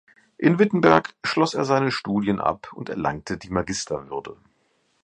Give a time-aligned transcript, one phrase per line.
[0.39, 4.35] In Wittenberg schloss er seine Studien ab und erlangte die Magisterwürde.